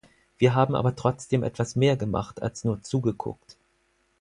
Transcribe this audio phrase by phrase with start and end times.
[0.39, 3.55] Wir haben aber trotzdem etwas mehr gemacht als nur zugeguckt.